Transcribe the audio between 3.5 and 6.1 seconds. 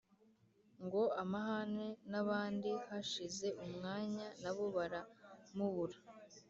umwanya nabo baramubura